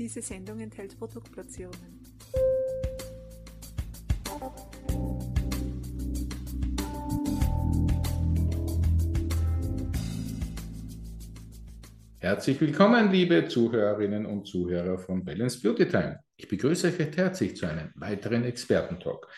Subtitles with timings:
[0.00, 2.00] Diese Sendung enthält Produktplatzierungen.
[12.16, 16.18] Herzlich willkommen, liebe Zuhörerinnen und Zuhörer von Balance Beauty Time.
[16.38, 19.28] Ich begrüße euch recht herzlich zu einem weiteren Expertentalk.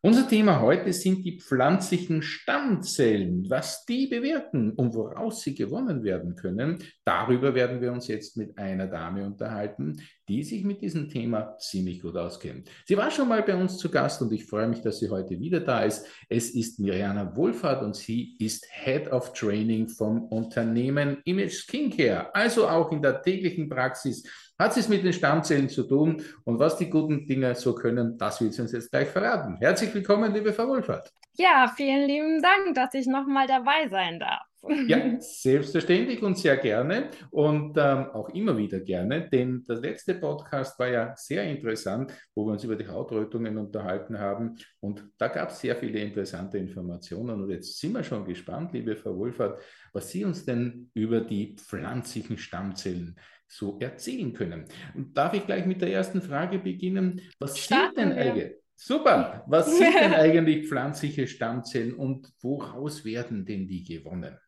[0.00, 6.36] Unser Thema heute sind die pflanzlichen Stammzellen, was die bewirken und woraus sie gewonnen werden
[6.36, 6.78] können.
[7.04, 12.02] Darüber werden wir uns jetzt mit einer Dame unterhalten, die sich mit diesem Thema ziemlich
[12.02, 12.68] gut auskennt.
[12.86, 15.40] Sie war schon mal bei uns zu Gast und ich freue mich, dass sie heute
[15.40, 16.06] wieder da ist.
[16.28, 22.68] Es ist Mirjana Wohlfahrt und sie ist Head of Training vom Unternehmen Image Skincare, also
[22.68, 24.24] auch in der täglichen Praxis
[24.58, 28.40] hat es mit den Stammzellen zu tun und was die guten Dinge so können, das
[28.40, 29.56] wird sie uns jetzt gleich verraten.
[29.56, 31.12] Herzlich willkommen, liebe Frau Wohlfahrt.
[31.34, 34.47] Ja, vielen lieben Dank, dass ich nochmal dabei sein darf.
[34.86, 40.78] Ja, selbstverständlich und sehr gerne und ähm, auch immer wieder gerne, denn der letzte Podcast
[40.78, 45.50] war ja sehr interessant, wo wir uns über die Hautrötungen unterhalten haben und da gab
[45.50, 50.10] es sehr viele interessante Informationen und jetzt sind wir schon gespannt, liebe Frau Wohlfahrt, was
[50.10, 54.66] Sie uns denn über die pflanzlichen Stammzellen so erzählen können.
[54.94, 57.22] Und darf ich gleich mit der ersten Frage beginnen?
[57.38, 58.52] Was Starten sind denn eigentlich?
[58.76, 59.44] Super.
[59.48, 64.38] Was sind denn eigentlich pflanzliche Stammzellen und woraus werden denn die gewonnen?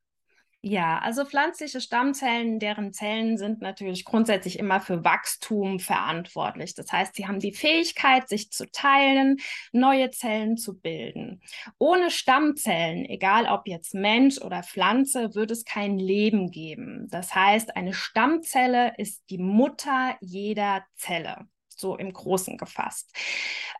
[0.62, 6.74] Ja, also pflanzliche Stammzellen, deren Zellen sind natürlich grundsätzlich immer für Wachstum verantwortlich.
[6.74, 9.38] Das heißt, sie haben die Fähigkeit, sich zu teilen,
[9.72, 11.40] neue Zellen zu bilden.
[11.78, 17.06] Ohne Stammzellen, egal ob jetzt Mensch oder Pflanze, wird es kein Leben geben.
[17.08, 21.48] Das heißt, eine Stammzelle ist die Mutter jeder Zelle
[21.80, 23.14] so im Großen gefasst.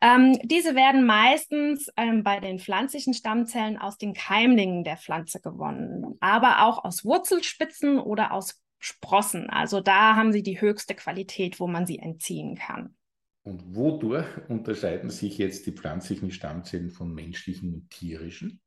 [0.01, 6.17] Ähm, diese werden meistens ähm, bei den pflanzlichen Stammzellen aus den Keimlingen der Pflanze gewonnen,
[6.21, 9.51] aber auch aus Wurzelspitzen oder aus Sprossen.
[9.51, 12.97] Also da haben sie die höchste Qualität, wo man sie entziehen kann.
[13.43, 18.61] Und wodurch unterscheiden sich jetzt die pflanzlichen Stammzellen von menschlichen und tierischen?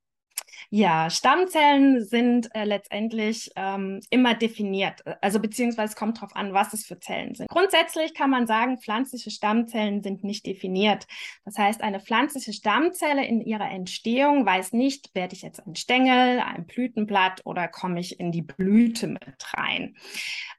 [0.69, 6.85] Ja, Stammzellen sind äh, letztendlich ähm, immer definiert, also beziehungsweise kommt darauf an, was es
[6.85, 7.49] für Zellen sind.
[7.49, 11.07] Grundsätzlich kann man sagen, pflanzliche Stammzellen sind nicht definiert.
[11.45, 16.39] Das heißt, eine pflanzliche Stammzelle in ihrer Entstehung weiß nicht, werde ich jetzt ein Stängel,
[16.39, 19.95] ein Blütenblatt oder komme ich in die Blüte mit rein.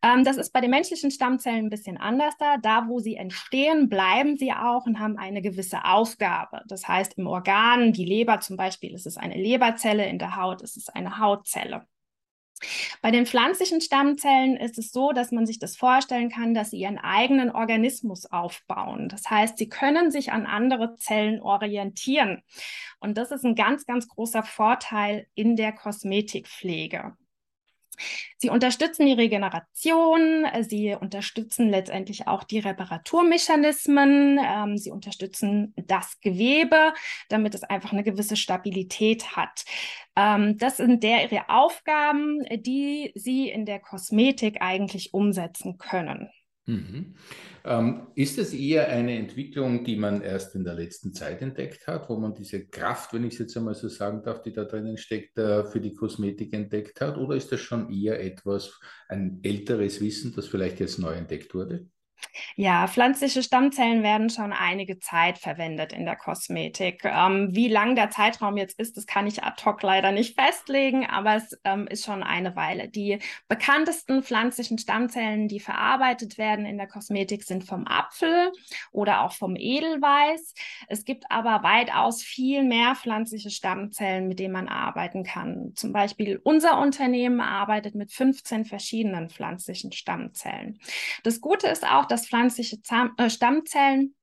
[0.03, 2.57] Ähm, das ist bei den menschlichen Stammzellen ein bisschen anders da.
[2.59, 6.63] Da, wo sie entstehen, bleiben sie auch und haben eine gewisse Aufgabe.
[6.69, 10.37] Das heißt, im Organ, die Leber zum Beispiel, ist es eine Leberzelle, Zelle in der
[10.37, 11.87] Haut, es ist eine Hautzelle.
[13.03, 16.79] Bei den pflanzlichen Stammzellen ist es so, dass man sich das vorstellen kann, dass sie
[16.79, 19.09] ihren eigenen Organismus aufbauen.
[19.09, 22.43] Das heißt, sie können sich an andere Zellen orientieren.
[23.01, 27.17] Und das ist ein ganz, ganz großer Vorteil in der Kosmetikpflege.
[28.39, 36.93] Sie unterstützen die Regeneration, sie unterstützen letztendlich auch die Reparaturmechanismen, ähm, sie unterstützen das Gewebe,
[37.29, 39.65] damit es einfach eine gewisse Stabilität hat.
[40.17, 46.31] Ähm, das sind der ihre Aufgaben, die sie in der Kosmetik eigentlich umsetzen können.
[46.67, 47.15] Mhm.
[47.65, 52.09] Ähm, ist es eher eine Entwicklung, die man erst in der letzten Zeit entdeckt hat,
[52.09, 54.97] wo man diese Kraft, wenn ich es jetzt einmal so sagen darf, die da drinnen
[54.97, 57.19] steckt, äh, für die Kosmetik entdeckt hat?
[57.19, 61.87] Oder ist das schon eher etwas, ein älteres Wissen, das vielleicht jetzt neu entdeckt wurde?
[62.57, 67.05] Ja, pflanzliche Stammzellen werden schon einige Zeit verwendet in der Kosmetik.
[67.05, 71.05] Ähm, wie lang der Zeitraum jetzt ist, das kann ich ad hoc leider nicht festlegen,
[71.05, 72.89] aber es ähm, ist schon eine Weile.
[72.89, 78.53] Die bekanntesten pflanzlichen Stammzellen, die verarbeitet werden in der Kosmetik, sind vom Apfel
[78.93, 80.55] oder auch vom Edelweiß.
[80.87, 85.73] Es gibt aber weitaus viel mehr pflanzliche Stammzellen, mit denen man arbeiten kann.
[85.75, 90.79] Zum Beispiel unser Unternehmen arbeitet mit 15 verschiedenen pflanzlichen Stammzellen.
[91.25, 94.15] Das Gute ist auch, dass pflanzliche Zahn äh, Stammzellen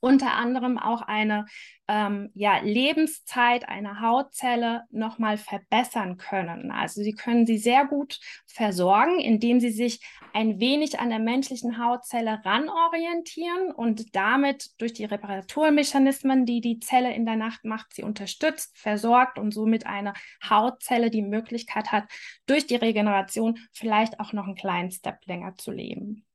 [0.00, 1.46] unter anderem auch eine
[1.88, 6.70] ähm, ja, Lebenszeit einer Hautzelle nochmal verbessern können.
[6.70, 10.00] Also sie können sie sehr gut versorgen, indem sie sich
[10.32, 17.14] ein wenig an der menschlichen Hautzelle ranorientieren und damit durch die Reparaturmechanismen, die die Zelle
[17.14, 20.12] in der Nacht macht, sie unterstützt, versorgt und somit eine
[20.48, 22.04] Hautzelle die Möglichkeit hat,
[22.46, 26.25] durch die Regeneration vielleicht auch noch einen kleinen Step länger zu leben.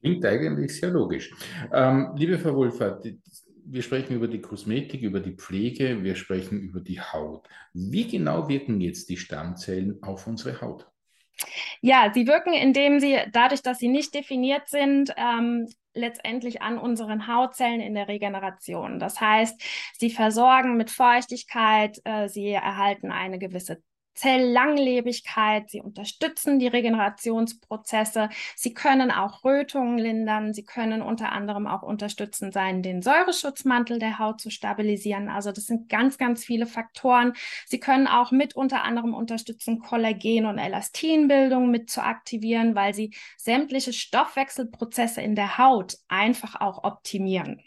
[0.00, 1.30] Klingt eigentlich sehr logisch.
[1.72, 3.06] Ähm, liebe Frau Wohlfahrt,
[3.66, 7.46] wir sprechen über die Kosmetik, über die Pflege, wir sprechen über die Haut.
[7.72, 10.86] Wie genau wirken jetzt die Stammzellen auf unsere Haut?
[11.80, 17.26] Ja, sie wirken, indem sie, dadurch, dass sie nicht definiert sind, ähm, letztendlich an unseren
[17.26, 18.98] Hautzellen in der Regeneration.
[18.98, 19.60] Das heißt,
[19.98, 23.82] sie versorgen mit Feuchtigkeit, äh, sie erhalten eine gewisse
[24.14, 31.82] Zelllanglebigkeit, sie unterstützen die Regenerationsprozesse, sie können auch Rötungen lindern, sie können unter anderem auch
[31.82, 35.28] unterstützend sein, den Säureschutzmantel der Haut zu stabilisieren.
[35.28, 37.32] Also das sind ganz, ganz viele Faktoren.
[37.66, 43.14] Sie können auch mit unter anderem unterstützen, Kollagen- und Elastinbildung mit zu aktivieren, weil sie
[43.36, 47.62] sämtliche Stoffwechselprozesse in der Haut einfach auch optimieren.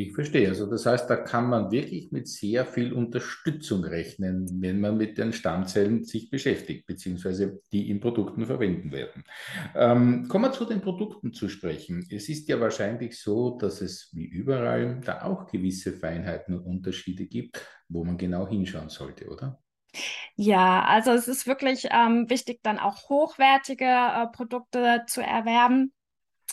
[0.00, 0.48] Ich verstehe.
[0.48, 5.18] Also das heißt, da kann man wirklich mit sehr viel Unterstützung rechnen, wenn man mit
[5.18, 9.24] den Stammzellen sich beschäftigt, beziehungsweise die in Produkten verwenden werden.
[9.74, 12.06] Ähm, kommen wir zu den Produkten zu sprechen.
[12.10, 17.26] Es ist ja wahrscheinlich so, dass es wie überall da auch gewisse Feinheiten und Unterschiede
[17.26, 17.60] gibt,
[17.90, 19.60] wo man genau hinschauen sollte, oder?
[20.34, 25.92] Ja, also es ist wirklich ähm, wichtig, dann auch hochwertige äh, Produkte zu erwerben.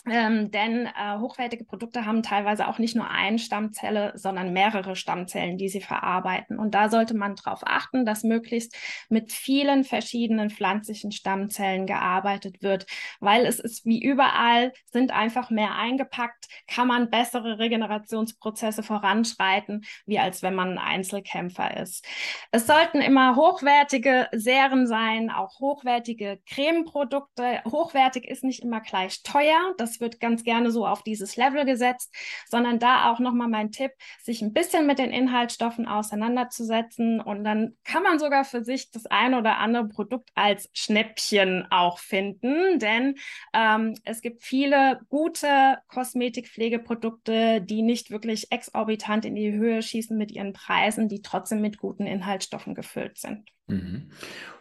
[0.06, 5.58] Ähm, denn äh, hochwertige Produkte haben teilweise auch nicht nur eine Stammzelle, sondern mehrere Stammzellen,
[5.58, 6.58] die sie verarbeiten.
[6.58, 8.76] Und da sollte man darauf achten, dass möglichst
[9.08, 12.86] mit vielen verschiedenen pflanzlichen Stammzellen gearbeitet wird,
[13.20, 20.18] weil es ist wie überall, sind einfach mehr eingepackt, kann man bessere Regenerationsprozesse voranschreiten, wie
[20.18, 22.06] als wenn man ein Einzelkämpfer ist.
[22.50, 27.62] Es sollten immer hochwertige Serien sein, auch hochwertige Cremeprodukte.
[27.64, 29.74] Hochwertig ist nicht immer gleich teuer.
[29.76, 32.14] Das das wird ganz gerne so auf dieses Level gesetzt,
[32.48, 33.92] sondern da auch nochmal mein Tipp,
[34.22, 39.06] sich ein bisschen mit den Inhaltsstoffen auseinanderzusetzen und dann kann man sogar für sich das
[39.06, 43.16] eine oder andere Produkt als Schnäppchen auch finden, denn
[43.54, 50.30] ähm, es gibt viele gute Kosmetikpflegeprodukte, die nicht wirklich exorbitant in die Höhe schießen mit
[50.30, 53.50] ihren Preisen, die trotzdem mit guten Inhaltsstoffen gefüllt sind.
[53.68, 54.10] Mhm.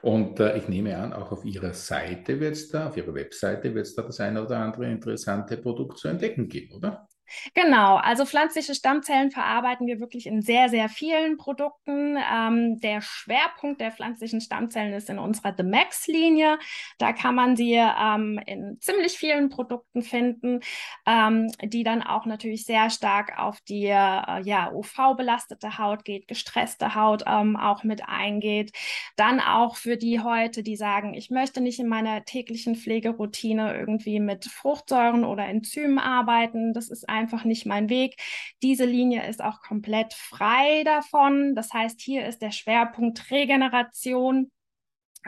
[0.01, 3.73] Und äh, ich nehme an, auch auf Ihrer Seite wird es da, auf Ihrer Webseite
[3.73, 7.07] wird es da das eine oder andere interessante Produkt zu entdecken geben, oder?
[7.53, 12.17] Genau, also pflanzliche Stammzellen verarbeiten wir wirklich in sehr, sehr vielen Produkten.
[12.17, 16.57] Ähm, der Schwerpunkt der pflanzlichen Stammzellen ist in unserer The Max-Linie.
[16.97, 20.61] Da kann man sie ähm, in ziemlich vielen Produkten finden,
[21.05, 26.95] ähm, die dann auch natürlich sehr stark auf die äh, ja, UV-belastete Haut geht, gestresste
[26.95, 28.71] Haut ähm, auch mit eingeht.
[29.15, 34.19] Dann auch für die heute, die sagen, ich möchte nicht in meiner täglichen Pflegeroutine irgendwie
[34.19, 36.73] mit Fruchtsäuren oder Enzymen arbeiten.
[36.73, 38.15] Das ist einfach nicht mein Weg.
[38.61, 41.55] Diese Linie ist auch komplett frei davon.
[41.55, 44.51] Das heißt, hier ist der Schwerpunkt Regeneration,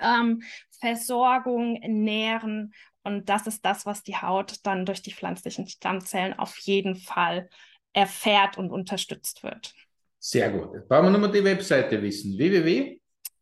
[0.02, 0.42] ähm,
[0.80, 2.74] Versorgung, Nähren.
[3.04, 7.50] Und das ist das, was die Haut dann durch die pflanzlichen Stammzellen auf jeden Fall
[7.94, 9.74] erfährt und unterstützt wird.
[10.20, 10.74] Sehr gut.
[10.74, 12.38] Jetzt brauchen wir nochmal die Webseite wissen.
[12.38, 12.99] www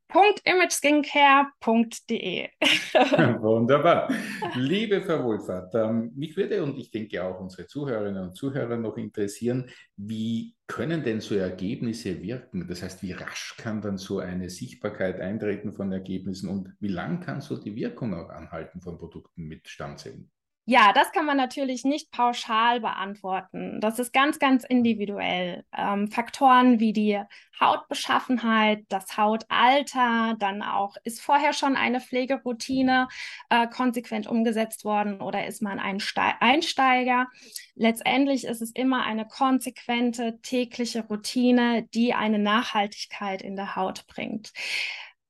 [0.10, 2.50] www.imageskincare.de.
[3.42, 4.10] Wunderbar.
[4.56, 8.98] Liebe Frau Wohlfahrt, ähm, mich würde und ich denke auch unsere Zuhörerinnen und Zuhörer noch
[8.98, 12.68] interessieren, wie können denn so Ergebnisse wirken?
[12.68, 17.20] Das heißt, wie rasch kann dann so eine Sichtbarkeit eintreten von Ergebnissen und wie lang
[17.22, 20.32] kann so die Wirkung auch anhalten von Produkten mit Stammzellen?
[20.70, 23.80] Ja, das kann man natürlich nicht pauschal beantworten.
[23.80, 25.64] Das ist ganz, ganz individuell.
[25.74, 27.22] Ähm, Faktoren wie die
[27.58, 33.08] Hautbeschaffenheit, das Hautalter, dann auch, ist vorher schon eine Pflegeroutine
[33.50, 37.28] äh, konsequent umgesetzt worden oder ist man ein Ste Einsteiger?
[37.76, 44.52] Letztendlich ist es immer eine konsequente tägliche Routine, die eine Nachhaltigkeit in der Haut bringt.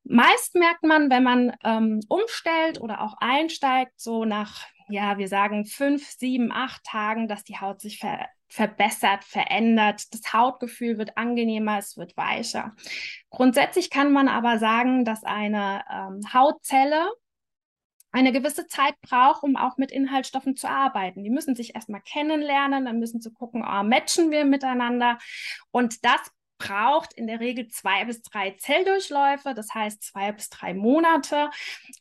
[0.03, 5.65] Meist merkt man, wenn man ähm, umstellt oder auch einsteigt, so nach ja, wir sagen
[5.65, 10.13] fünf, sieben, acht Tagen, dass die Haut sich ver verbessert, verändert.
[10.13, 12.73] Das Hautgefühl wird angenehmer, es wird weicher.
[13.29, 17.11] Grundsätzlich kann man aber sagen, dass eine ähm, Hautzelle
[18.11, 21.23] eine gewisse Zeit braucht, um auch mit Inhaltsstoffen zu arbeiten.
[21.23, 25.17] Die müssen sich erstmal kennenlernen, dann müssen sie gucken, oh, matchen wir miteinander.
[25.71, 26.21] Und das
[26.57, 31.49] braucht in der Regel zwei bis drei Zelldurchläufe, das heißt zwei bis drei Monate.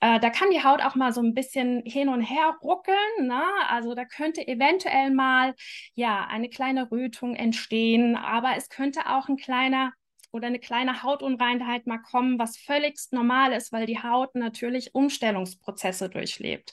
[0.01, 3.27] Äh, da kann die Haut auch mal so ein bisschen hin und her ruckeln.
[3.27, 3.43] Ne?
[3.69, 5.55] Also da könnte eventuell mal
[5.95, 9.93] ja eine kleine Rötung entstehen, aber es könnte auch ein kleiner
[10.33, 16.09] oder eine kleine Hautunreinheit mal kommen, was völlig normal ist, weil die Haut natürlich Umstellungsprozesse
[16.09, 16.73] durchlebt.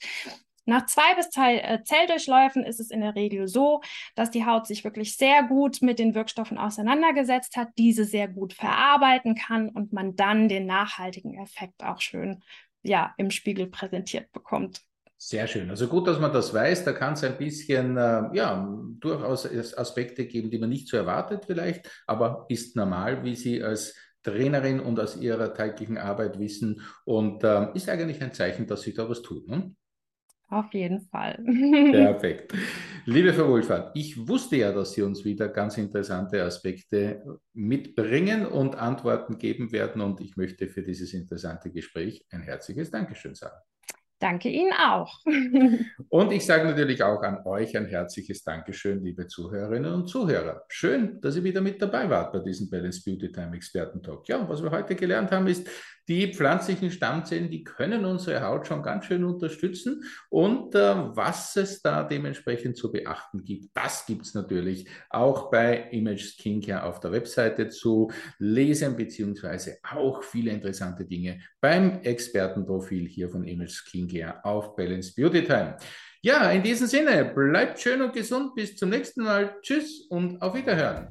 [0.66, 3.82] Nach zwei bis drei äh, Zelldurchläufen ist es in der Regel so,
[4.16, 8.54] dass die Haut sich wirklich sehr gut mit den Wirkstoffen auseinandergesetzt hat, diese sehr gut
[8.54, 12.44] verarbeiten kann und man dann den nachhaltigen Effekt auch schön
[12.84, 14.82] ja, im Spiegel präsentiert bekommt.
[15.18, 15.70] Sehr schön.
[15.70, 16.84] Also gut, dass man das weiß.
[16.84, 18.68] Da kann es ein bisschen, äh, ja,
[19.00, 19.46] durchaus
[19.78, 24.82] Aspekte geben, die man nicht so erwartet vielleicht, aber ist normal, wie Sie als Trainerin
[24.82, 29.10] und aus Ihrer täglichen Arbeit wissen und äh, ist eigentlich ein Zeichen, dass sich da
[29.10, 29.48] was tut.
[29.48, 29.74] Ne?
[30.54, 31.44] Auf jeden Fall.
[31.92, 32.54] Perfekt.
[33.06, 38.76] Liebe Frau Wohlfahrt, ich wusste ja, dass Sie uns wieder ganz interessante Aspekte mitbringen und
[38.76, 43.58] Antworten geben werden und ich möchte für dieses interessante Gespräch ein herzliches Dankeschön sagen.
[44.24, 45.20] Danke Ihnen auch.
[46.08, 50.64] und ich sage natürlich auch an euch ein herzliches Dankeschön, liebe Zuhörerinnen und Zuhörer.
[50.70, 54.30] Schön, dass ihr wieder mit dabei wart bei diesem Balance Beauty Time Experten Talk.
[54.30, 55.68] Ja, was wir heute gelernt haben, ist,
[56.10, 60.04] die pflanzlichen Stammzellen, die können unsere Haut schon ganz schön unterstützen.
[60.30, 65.90] Und äh, was es da dementsprechend zu beachten gibt, das gibt es natürlich auch bei
[65.92, 73.30] Image Skincare auf der Webseite zu lesen, beziehungsweise auch viele interessante Dinge beim Expertenprofil hier
[73.30, 74.13] von Image Skincare
[74.44, 75.78] auf Balance Beauty Time.
[76.22, 78.56] Ja, in diesem Sinne, bleibt schön und gesund.
[78.56, 79.58] Bis zum nächsten Mal.
[79.62, 81.08] Tschüss und auf Wiederhören.